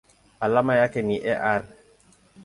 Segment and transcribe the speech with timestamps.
[0.39, 1.65] Alama yake ni Ar.